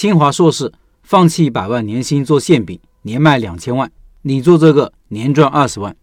[0.00, 0.72] 清华硕士
[1.02, 3.92] 放弃百万年薪做馅饼，年卖两千万，
[4.22, 5.94] 你做这个年赚二十万。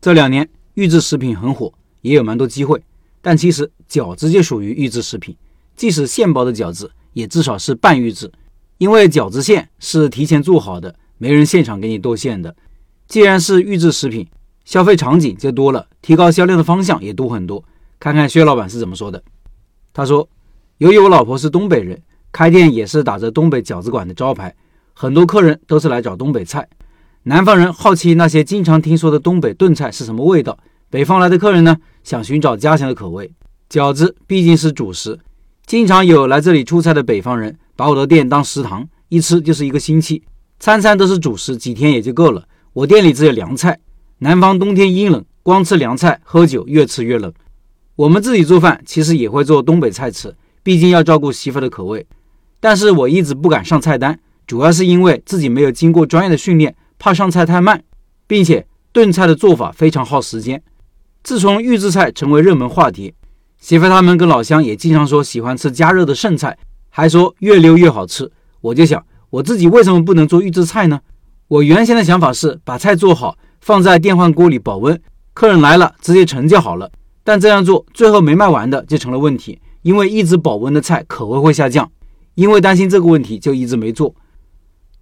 [0.00, 1.70] 这两年预制食品很火，
[2.00, 2.82] 也有蛮多机会，
[3.20, 5.36] 但其实饺子就属于预制食品，
[5.76, 8.32] 即使现包的饺子，也至少是半预制，
[8.78, 12.56] 因为饺子馅是提前做好的，没人现场给你剁馅的。
[13.06, 14.26] 既然是预制食品，
[14.64, 17.62] 消费场景就多了，提高销量的方向也多很多。
[18.00, 19.22] 看看薛老板是怎么说的。
[19.92, 20.26] 他说
[20.78, 22.02] ：“由于我老婆是东北人，
[22.32, 24.54] 开店也是打着东北饺子馆的招牌，
[24.94, 26.68] 很多客人都是来找东北菜。
[27.24, 33.30] 南方人好奇那些经常听说的东北炖菜是什么味道，北方来的客人呢，想寻找家乡的口味。
[33.68, 35.18] 饺子毕竟是主食，
[35.66, 40.22] 经常有来这里出差的北方人把我的店当食堂，一吃就是一个星期，
[40.58, 42.46] 餐餐都是主食，几天也就够了。
[42.72, 43.78] 我店里只有凉菜，
[44.18, 47.32] 南方冬天阴冷，光吃凉菜喝酒越吃越冷。”
[47.96, 52.06] 我们自己做饭，其实也会做东北菜吃，毕竟要照顾媳妇的口味。
[52.60, 57.82] 但是我一直不敢上菜单，主要是因为自己没有经过专业的训练，怕上菜太慢，
[58.26, 60.62] 并且炖菜的做法非常耗时间。
[61.22, 63.14] 自从预制菜成为热门话题，
[63.58, 66.56] 媳妇他们跟老乡也经常说喜欢吃加热的剩菜，
[66.88, 68.30] 还说越溜越好吃。
[68.60, 71.00] 我就想，我自己为什么不能做预制菜呢？
[71.48, 75.00] 我原先的想法是把菜做好，放在电饭锅里保温，
[75.32, 76.90] 客人来了直接盛就好了。
[77.22, 81.90] 但这样做最后没卖完的就成了问题，因为一直保温的菜口味会下降。
[82.38, 84.14] 因为担心这个问题，就一直没做。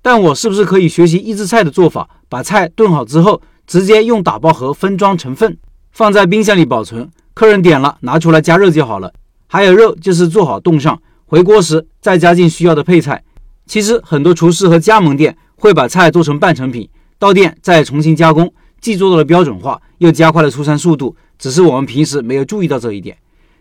[0.01, 5.59] 但我是不是可以学习预制菜的做法，把菜炖好之后，直接用打包盒分装成份，
[5.93, 9.13] 放在冰箱里保存，客人点了拿出来加热就好了。
[9.49, 13.23] 还有肉就是做好冻上，回锅时再加进需要的配菜。
[13.67, 21.15] 其实很多厨师和加盟店会把菜做成半成品，到店再重新加工，既做到了标准化，又加快了出餐速度。
[21.39, 23.19] 只是我们平时没有注意到这一点，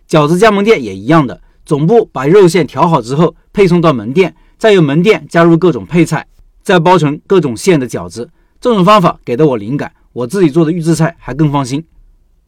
[0.09, 6.27] 饺子加盟店也一样的，总部把肉馅调好之后配送到门店，再由门店加入各种配菜，
[6.61, 8.29] 再包成各种馅的饺子。
[8.59, 11.81] 这种方法给的我灵感，我自己做的预制菜还更放心。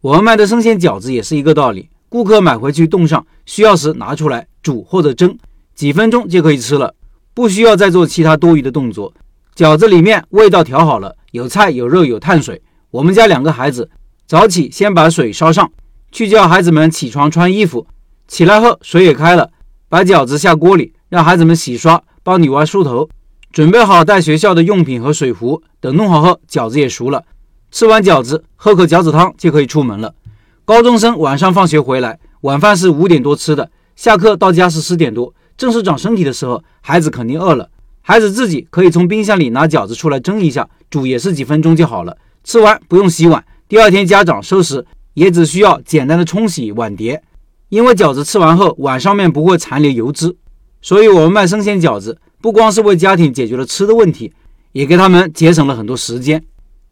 [0.01, 5.37] 我们卖的生鲜饺子也是一个道理，顾客买回去冻上，需要时拿出来煮或者蒸，
[5.73, 6.93] 几分钟就可以吃了，
[7.33, 9.13] 不需要再做其他多余的动作。
[9.55, 12.61] 饺子里面味道调好了，有菜有肉有碳水。
[12.91, 13.89] 我们家两个孩子。
[14.27, 15.71] 早起先把水烧上
[16.11, 17.87] 去，叫孩子们起床穿衣服。
[18.27, 19.49] 起来后水也开了，
[19.87, 23.07] 把饺子下锅里，让孩子们洗刷，帮女娃梳头，
[23.53, 25.61] 准备好带学校的用品和水壶。
[25.79, 27.23] 等弄好后，饺子也熟了。
[27.71, 30.13] 吃完饺子，喝口饺子汤就可以出门了。
[30.65, 37.69] 高中生晚上放学回来，晚饭是五点多吃的，下课到家是十点多，正是长身体的时候，孩子肯定饿了。
[38.01, 42.17] 孩子自己可以从冰箱里拿饺子出来蒸一下，煮也是几分钟就好了。
[42.43, 43.43] 吃完不用洗碗。
[43.69, 47.21] 第二天家长收拾也只需要简单的冲洗碗碟，
[47.69, 50.35] 因为饺子吃完后碗上面不会残留油脂，
[50.81, 54.31] 所以我们卖生鲜饺子不光是为家庭解决了吃的问题，
[54.71, 56.43] 也给他们节省了很多时间。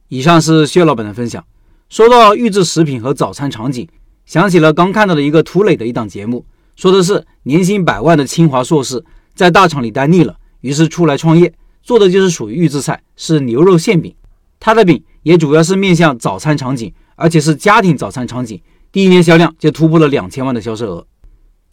[0.09, 1.43] 以上是薛老板的分享。
[1.89, 3.87] 说到预制食品和早餐场景，
[4.25, 6.45] 想起了刚看到的一个涂磊的一档节目，
[6.75, 9.03] 说的是年薪百万的清华硕士
[9.33, 11.53] 在大厂里待腻了，于是出来创业，
[11.83, 14.13] 做的就是属于预制菜，是牛肉馅饼。
[14.59, 18.59] 他的饼也主要是面向早餐场景，而且是家庭早餐场景。
[18.91, 21.07] 第一年销量就突破了两千万的销售额。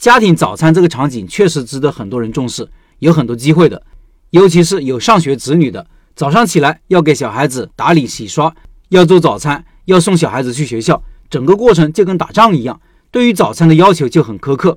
[0.03, 2.69] 家庭早餐这个场景确实值得很多人重视，
[2.99, 3.81] 有很多机会的。
[4.31, 5.87] 尤其是有上学子女的，
[6.17, 8.53] 早上起来要给小孩子打理洗刷，
[8.89, 12.81] 要做早餐，要送小孩子去学校，整个过程就跟打仗一样。
[13.13, 14.77] 对于早餐的要求就很苛刻。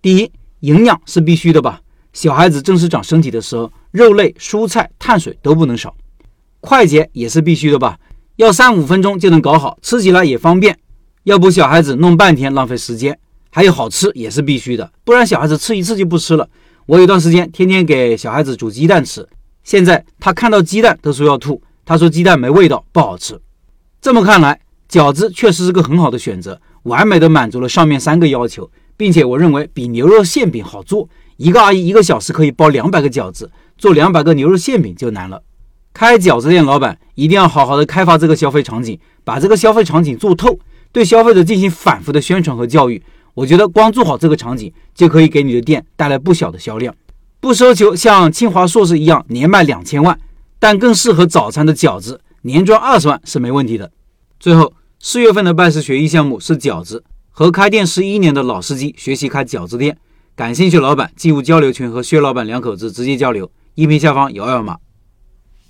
[0.00, 1.82] 第一，营养是必须的吧？
[2.14, 5.94] 小孩子正是长身体的时候，肉类、蔬菜、碳水都不能少。
[6.62, 7.98] 快捷也是必须的吧？
[8.36, 10.78] 要三五分钟就能搞好，吃起来也方便。
[11.24, 13.18] 要不小孩子弄半天浪费时间。
[13.54, 16.48] 还有好吃也是必须的，不然小孩子吃一次就不吃了。
[16.86, 19.28] 我有段时间天天给小孩子煮鸡蛋吃，
[19.62, 21.62] 现在他看到鸡蛋都说要吐。
[21.84, 23.38] 他说鸡蛋没味道，不好吃。
[24.00, 24.58] 这么看来，
[24.90, 31.06] 饺子确实是个很好的选择，完美的满足了上面三个要求，并且我认为比牛肉馅饼好做。
[31.36, 35.42] 一个阿姨一个小时可以包两百个饺子，做两百个牛肉馅饼就难了。
[35.92, 40.58] 开饺子店老板一定要好好的开发这个消费场景，把这个消费场景做透，
[40.90, 43.02] 对消费者进行反复的宣传和教育。
[43.34, 46.94] 我觉得光做好这个场景，就可以给你的店带来不小的销量。
[47.40, 50.18] 不奢求像清华硕士一样年卖两千万，
[50.58, 53.90] 但更适合早餐的饺子，年赚二十万是没问题的。
[54.38, 59.96] 最后，四月份的拜师学艺项目是饺子，和开店十一年的老司机学习开饺子店。
[60.34, 64.76] 感兴趣老板进入交流群和薛老板两口子直接交流，音频下方有二维码。